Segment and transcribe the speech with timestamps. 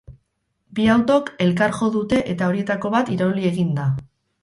[0.79, 3.91] Bi autok elkar jo dute, eta horietako bat irauli egin da.